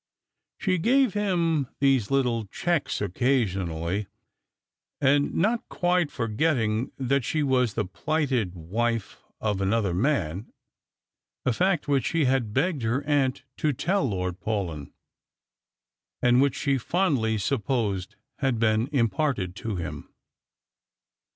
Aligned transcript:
She 0.57 0.79
gave 0.79 1.13
him 1.13 1.67
these 1.79 2.09
little 2.09 2.45
checks 2.47 3.01
occasionally, 3.01 4.07
not 4.99 5.69
quite 5.69 6.09
for 6.09 6.27
getting 6.27 6.91
that 6.97 7.23
she 7.23 7.43
was 7.43 7.75
the 7.75 7.85
plighted 7.85 8.55
wife 8.55 9.21
of 9.39 9.61
another 9.61 9.93
man— 9.93 10.51
a 11.45 11.53
fact 11.53 11.87
which 11.87 12.07
she 12.07 12.25
had 12.25 12.51
begged 12.51 12.81
her 12.81 13.03
aunt 13.03 13.43
to 13.57 13.73
tell 13.73 14.03
Lord 14.09 14.39
Paulyn, 14.39 14.91
and 16.19 16.41
which 16.41 16.65
170 16.65 17.37
Strangers 17.37 17.51
and 17.51 17.63
Pilgrims. 17.67 18.03
she 18.07 18.07
fondly 18.07 18.07
supposed 18.07 18.15
had 18.39 18.57
been 18.59 18.87
imparted 18.91 19.55
to 19.57 19.75
him. 19.75 20.11